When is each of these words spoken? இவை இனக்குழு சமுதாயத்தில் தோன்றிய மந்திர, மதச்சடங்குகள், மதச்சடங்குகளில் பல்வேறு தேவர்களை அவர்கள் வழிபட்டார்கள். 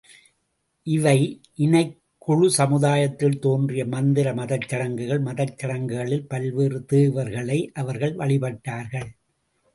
இவை 0.87 1.17
இனக்குழு 1.57 2.47
சமுதாயத்தில் 2.47 3.37
தோன்றிய 3.39 3.85
மந்திர, 3.85 4.33
மதச்சடங்குகள், 4.33 5.21
மதச்சடங்குகளில் 5.21 6.27
பல்வேறு 6.27 6.85
தேவர்களை 6.85 7.71
அவர்கள் 7.73 8.15
வழிபட்டார்கள். 8.15 9.09